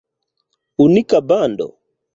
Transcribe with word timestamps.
Unika 0.77 1.21
bando? 1.29 1.67